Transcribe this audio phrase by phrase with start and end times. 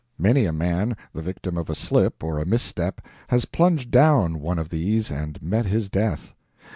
[0.17, 4.57] Many a man, the victim of a slip or a misstep, has plunged down one
[4.57, 6.33] of these and met his death.